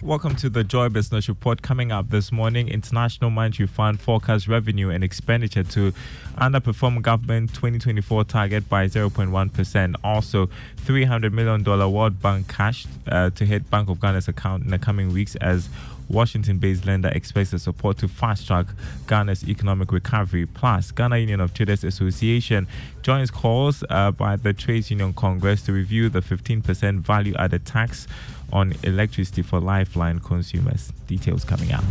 [0.00, 1.62] Welcome to the Joy Business Report.
[1.62, 5.92] Coming up this morning, International Monetary Fund forecast revenue and expenditure to
[6.38, 9.94] underperform government 2024 target by 0.1%.
[10.02, 10.48] Also,
[10.84, 15.12] $300 million World Bank cash uh, to hit Bank of Ghana's account in the coming
[15.12, 15.68] weeks as
[16.08, 18.66] Washington based lender expects the support to fast track
[19.06, 20.46] Ghana's economic recovery.
[20.46, 22.66] Plus, Ghana Union of Traders Association
[23.02, 28.06] joins calls uh, by the Trades Union Congress to review the 15% value added tax
[28.52, 30.92] on electricity for lifeline consumers.
[31.06, 31.84] Details coming up.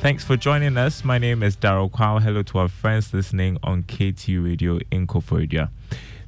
[0.00, 1.04] Thanks for joining us.
[1.04, 2.22] My name is Daryl Kwao.
[2.22, 5.68] Hello to our friends listening on KT Radio in Koforidua.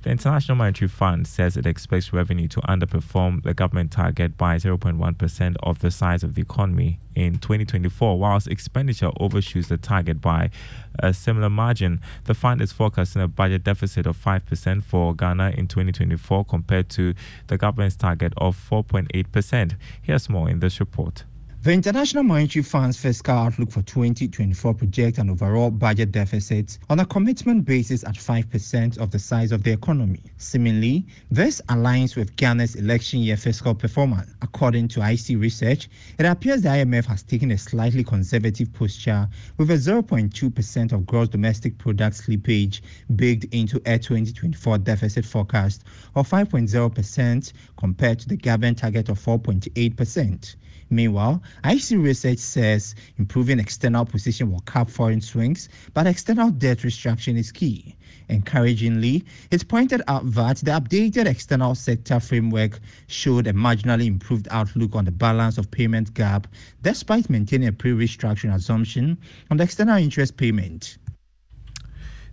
[0.02, 5.56] The International Monetary Fund says it expects revenue to underperform the government target by 0.1%
[5.62, 10.50] of the size of the economy in 2024, whilst expenditure overshoots the target by
[10.98, 12.02] a similar margin.
[12.24, 17.14] The fund is forecasting a budget deficit of 5% for Ghana in 2024 compared to
[17.46, 19.76] the government's target of 4.8%.
[20.02, 21.24] Here's more in this report.
[21.64, 27.06] The International Monetary Fund's fiscal outlook for 2024 projects an overall budget deficit on a
[27.06, 30.24] commitment basis at 5% of the size of the economy.
[30.38, 34.34] Seemingly, this aligns with Ghana's election year fiscal performance.
[34.42, 39.70] According to IC research, it appears the IMF has taken a slightly conservative posture with
[39.70, 42.80] a 0.2% of gross domestic product slippage
[43.14, 45.84] baked into a 2024 deficit forecast
[46.16, 50.56] of 5.0% compared to the government target of 4.8%.
[50.92, 57.38] Meanwhile, IC research says improving external position will cap foreign swings, but external debt restructuring
[57.38, 57.96] is key.
[58.28, 64.94] Encouragingly, it pointed out that the updated external sector framework showed a marginally improved outlook
[64.94, 66.46] on the balance of payment gap,
[66.82, 69.16] despite maintaining a pre-restructuring assumption
[69.50, 70.98] on the external interest payment.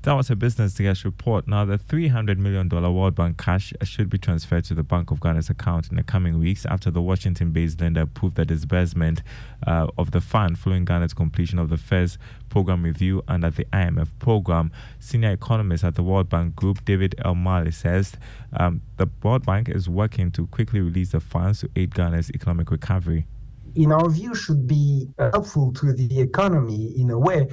[0.09, 1.47] That was a business desk report.
[1.47, 5.51] Now, the $300 million World Bank cash should be transferred to the Bank of Ghana's
[5.51, 9.21] account in the coming weeks after the Washington based lender approved the disbursement
[9.67, 12.17] uh, of the fund following Ghana's completion of the first
[12.49, 14.71] program review under the IMF program.
[14.97, 18.13] Senior economist at the World Bank Group, David Elmali, says
[18.53, 22.71] um, the World Bank is working to quickly release the funds to aid Ghana's economic
[22.71, 23.27] recovery
[23.75, 27.47] in our view, should be helpful to the economy in a way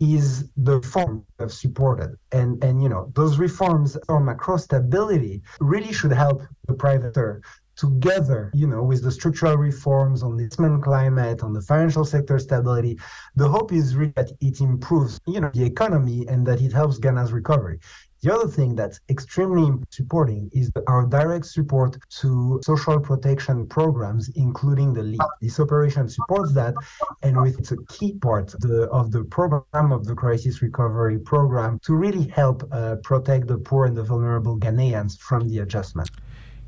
[0.00, 2.16] is the reform have supported.
[2.32, 7.42] And, and you know, those reforms for macro stability really should help the private sector
[7.78, 12.38] together, you know, with the structural reforms on the investment climate, on the financial sector
[12.38, 12.98] stability.
[13.36, 16.98] The hope is really that it improves, you know, the economy and that it helps
[16.98, 17.78] Ghana's recovery.
[18.20, 24.92] The other thing that's extremely supporting is our direct support to social protection programs, including
[24.92, 25.20] the LEAP.
[25.40, 26.74] This operation supports that,
[27.22, 31.20] and with it's a key part of the, of the program of the crisis recovery
[31.20, 36.10] program to really help uh, protect the poor and the vulnerable Ghanaians from the adjustment.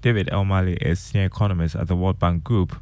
[0.03, 2.75] David Elmali is senior economist at the World Bank Group.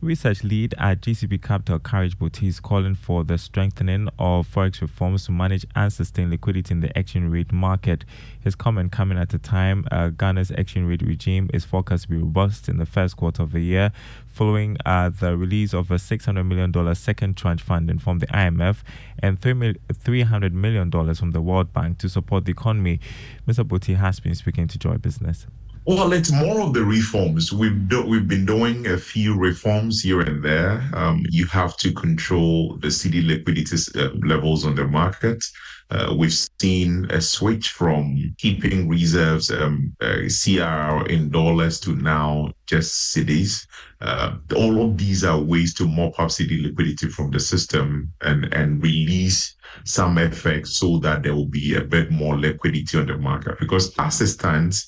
[0.00, 5.26] Research lead at GCB Capital, Courage Boti, is calling for the strengthening of forex reforms
[5.26, 8.06] to manage and sustain liquidity in the exchange rate market.
[8.40, 12.16] His comment coming at a time uh, Ghana's exchange rate regime is forecast to be
[12.16, 13.92] robust in the first quarter of the year,
[14.26, 18.78] following uh, the release of a $600 million second tranche funding from the IMF
[19.18, 22.98] and $300 million from the World Bank to support the economy.
[23.46, 23.62] Mr.
[23.62, 25.46] Boti has been speaking to Joy Business.
[25.84, 27.52] Well, it's more of the reforms.
[27.52, 30.88] We've do, we've been doing a few reforms here and there.
[30.94, 35.42] Um, you have to control the cedi liquidity uh, levels on the market.
[35.90, 42.52] Uh, we've seen a switch from keeping reserves um, uh, CRR in dollars to now
[42.66, 43.66] just cedis.
[44.00, 48.54] Uh, all of these are ways to mop up cedi liquidity from the system and
[48.54, 53.18] and release some FX so that there will be a bit more liquidity on the
[53.18, 53.58] market.
[53.58, 54.86] Because as it stands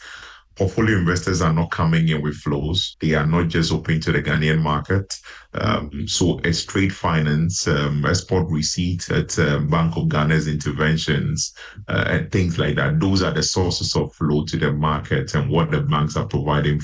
[0.56, 2.96] portfolio investors are not coming in with flows.
[3.00, 5.12] They are not just open to the Ghanaian market.
[5.54, 11.54] Um, so as trade finance, um, export receipts at uh, Bank of Ghana's interventions
[11.88, 15.50] uh, and things like that, those are the sources of flow to the market and
[15.50, 16.80] what the banks are providing.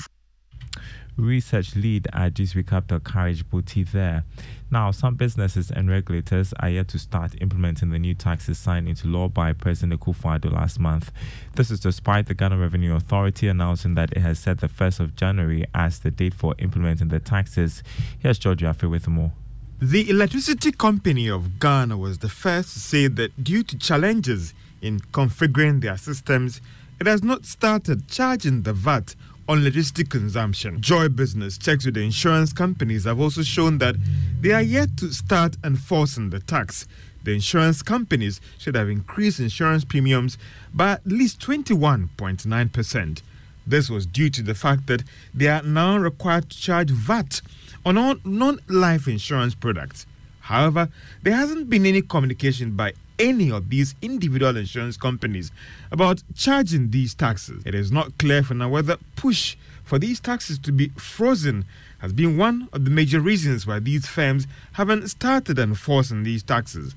[1.21, 4.23] Research lead at GCB Capital Courage Boti there.
[4.71, 9.07] Now, some businesses and regulators are yet to start implementing the new taxes signed into
[9.07, 11.11] law by President Akufo-Addo last month.
[11.55, 15.15] This is despite the Ghana Revenue Authority announcing that it has set the 1st of
[15.15, 17.83] January as the date for implementing the taxes.
[18.19, 19.31] Here's George Yaffe with more.
[19.79, 24.99] The Electricity Company of Ghana was the first to say that due to challenges in
[24.99, 26.61] configuring their systems,
[26.99, 29.15] it has not started charging the VAT
[29.47, 30.81] on electricity consumption.
[30.81, 33.95] Joy Business checks with the insurance companies have also shown that
[34.39, 36.87] they are yet to start enforcing the tax.
[37.23, 40.37] The insurance companies should have increased insurance premiums
[40.73, 43.21] by at least 21.9%.
[43.67, 45.03] This was due to the fact that
[45.33, 47.41] they are now required to charge VAT
[47.85, 50.05] on all non life insurance products.
[50.41, 50.89] However,
[51.21, 55.51] there hasn't been any communication by any of these individual insurance companies
[55.91, 57.61] about charging these taxes.
[57.65, 61.65] It is not clear for now whether push for these taxes to be frozen
[61.99, 66.95] has been one of the major reasons why these firms haven't started enforcing these taxes.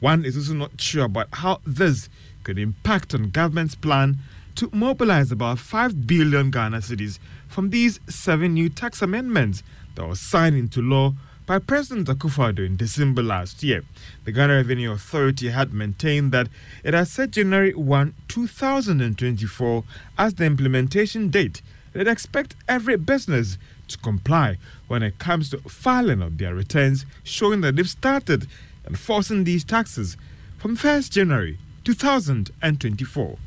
[0.00, 2.08] One is also not sure about how this
[2.42, 4.16] could impact on government's plan
[4.54, 7.18] to mobilize about 5 billion Ghana cedis
[7.48, 9.62] from these seven new tax amendments
[9.94, 11.12] that were signed into law
[11.46, 13.84] by President Akufo-Addo in December last year.
[14.24, 16.48] The Ghana Revenue Authority had maintained that
[16.82, 19.84] it has set January 1, 2024
[20.18, 21.62] as the implementation date.
[21.94, 24.58] It expects every business to comply
[24.88, 28.48] when it comes to filing of their returns, showing that they've started
[28.84, 30.16] enforcing these taxes
[30.58, 33.38] from 1st January 2024.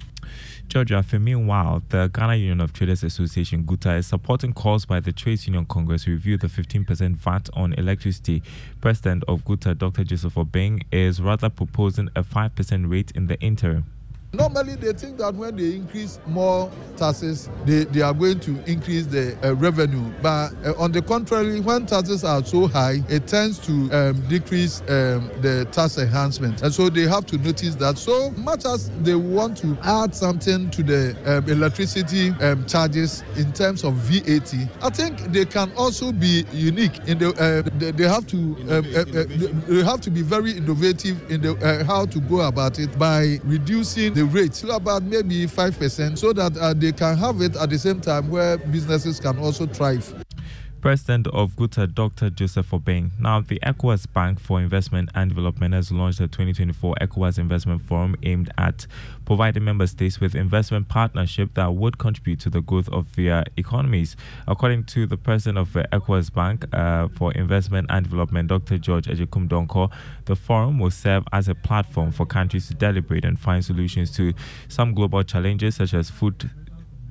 [0.69, 5.11] Georgia, for meanwhile, the Ghana Union of Traders Association, GUTA, is supporting calls by the
[5.11, 8.43] Trades Union Congress to review the 15% VAT on electricity.
[8.79, 10.03] President of GUTA, Dr.
[10.03, 13.85] Joseph Obeng, is rather proposing a 5% rate in the interim.
[14.31, 19.07] Normally, they think that when they increase more taxes, they, they are going to increase
[19.07, 20.07] the uh, revenue.
[20.21, 24.81] But uh, on the contrary, when taxes are so high, it tends to um, decrease
[24.81, 26.61] um, the tax enhancement.
[26.61, 27.97] And so they have to notice that.
[27.97, 33.51] So much as they want to add something to the um, electricity um, charges in
[33.51, 34.53] terms of VAT,
[34.83, 37.29] I think they can also be unique in the.
[37.29, 38.37] Uh, they, they, have to.
[38.37, 39.25] Um, uh, uh,
[39.67, 43.39] they have to be very innovative in the uh, how to go about it by
[43.43, 47.77] reducing the rate about maybe 5% so that uh, they can have it at the
[47.77, 50.13] same time where businesses can also thrive.
[50.81, 52.29] President of GUTA, Dr.
[52.29, 53.11] Joseph Obeng.
[53.19, 58.15] Now, the ECOWAS Bank for Investment and Development has launched the 2024 ECOWAS Investment Forum
[58.23, 58.87] aimed at
[59.25, 64.15] providing member states with investment partnership that would contribute to the growth of their economies.
[64.47, 68.77] According to the president of the ECOWAS Bank uh, for Investment and Development, Dr.
[68.77, 69.91] George Agyekum Donkor,
[70.25, 74.33] the forum will serve as a platform for countries to deliberate and find solutions to
[74.69, 76.49] some global challenges such as food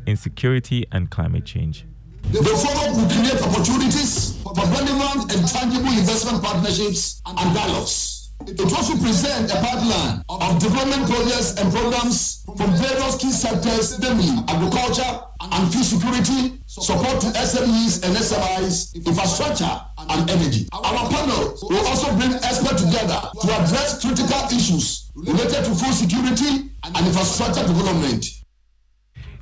[0.06, 1.84] insecurity and climate change.
[2.30, 8.30] The forum will create opportunities for relevant and tangible investment partnerships and dialogues.
[8.46, 14.28] It also presents a pipeline of development projects and programs from various key sectors, namely
[14.46, 15.08] agriculture
[15.40, 20.68] and food security, support to SMEs and SMIs, infrastructure, and energy.
[20.72, 26.70] Our panel will also bring experts together to address critical issues related to food security
[26.84, 28.37] and infrastructure development.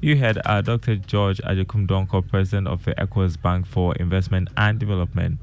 [0.06, 0.94] You had uh, Dr.
[0.94, 5.37] George Agyekum Donkor, president of the ECOWAS Bank for Investment and Development.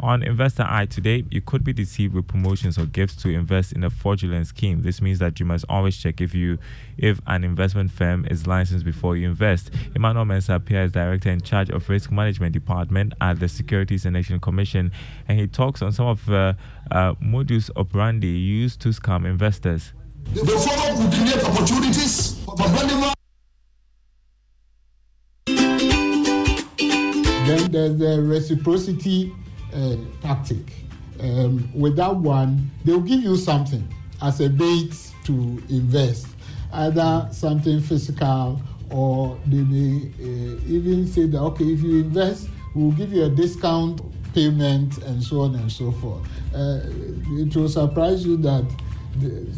[0.00, 3.84] On Investor Eye today, you could be deceived with promotions or gifts to invest in
[3.84, 4.82] a fraudulent scheme.
[4.82, 6.58] This means that you must always check if you
[6.98, 9.70] if an investment firm is licensed before you invest.
[9.94, 14.42] Emmanuel Mensah appears director in charge of risk management department at the Securities and Exchange
[14.42, 14.90] Commission,
[15.28, 16.56] and he talks on some of the
[16.90, 19.92] uh, modus operandi used to scam investors.
[20.34, 22.56] The forum will create opportunities for
[27.50, 29.32] Then there's the reciprocity
[29.74, 30.72] uh, tactic.
[31.18, 33.86] Um, with that one, they'll give you something
[34.22, 36.28] as a bait to invest,
[36.72, 42.92] either something physical or they may uh, even say that, okay, if you invest, we'll
[42.92, 44.00] give you a discount
[44.32, 46.22] payment and so on and so forth.
[46.54, 46.80] Uh,
[47.32, 48.64] it will surprise you that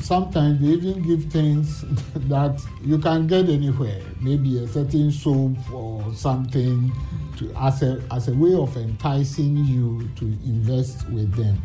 [0.00, 1.80] sometimes they even give things
[2.28, 4.00] that you can get anywhere.
[4.20, 6.92] Maybe a certain soap or something
[7.38, 11.60] to as a as a way of enticing you to invest with them.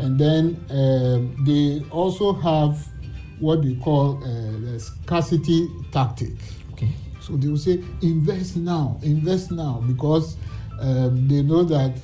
[0.00, 2.86] And then um, they also have
[3.38, 4.26] what they call uh,
[4.60, 6.34] the scarcity tactic.
[6.72, 6.92] Okay.
[7.20, 10.36] So they will say invest now invest now because
[10.80, 11.96] um, they know that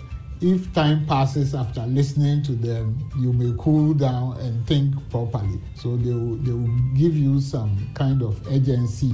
[0.43, 5.61] if time passes after listening to them, you may cool down and think properly.
[5.75, 9.13] So they will, they will give you some kind of agency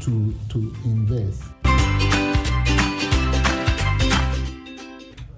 [0.00, 1.42] to, to invest.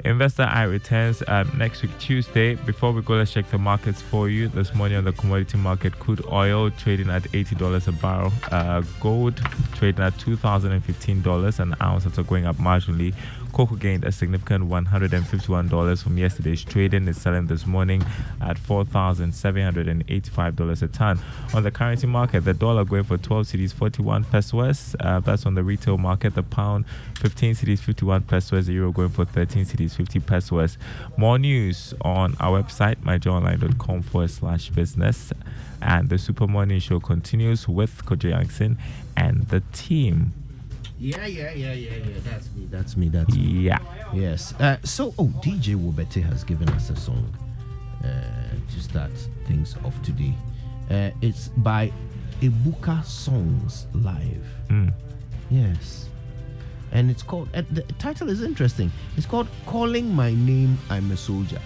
[0.05, 2.57] Investor Eye returns um, next week, Tuesday.
[2.57, 4.49] Before we go, let's check the markets for you.
[4.49, 9.37] This morning on the commodity market, crude oil trading at $80 a barrel, uh, gold
[9.75, 13.15] trading at $2,015 an ounce, that's going up marginally.
[13.53, 17.07] Cocoa gained a significant $151 from yesterday's trading.
[17.07, 18.03] It's selling this morning
[18.41, 21.21] at $4,785 a ton.
[21.55, 24.97] On the currency market, the dollar going for 12 cedis 41 pesewas.
[25.01, 26.35] Uh, that's on the retail market.
[26.35, 26.87] The pound
[27.21, 28.67] 15 cedis 51 pesewas.
[28.67, 30.77] The euro going for 13 cedis 50 pesewas.
[31.17, 35.33] More news on our website, myjoyonline.com forward slash business.
[35.81, 38.79] And the Super Morning Show continues with Kojo Yankson
[39.17, 40.33] and the team.
[41.03, 42.15] Yeah, yeah, yeah, yeah, yeah.
[42.23, 42.69] That's me.
[42.71, 43.09] That's me.
[43.09, 43.43] That's me.
[43.43, 43.79] Yeah.
[44.15, 44.55] Yes.
[44.61, 47.27] Uh, so, oh, DJ Wobete has given us a song
[48.05, 48.09] uh,
[48.73, 49.11] to start
[49.49, 50.33] things off today.
[50.93, 51.93] Uh, it's by
[52.41, 54.47] Ebuka Songs Live.
[54.69, 54.93] Mm.
[55.51, 56.09] Yes.
[56.93, 58.93] And it's called, the title is interesting.
[59.17, 61.63] It's called Calling My Name, I'm a Soldier.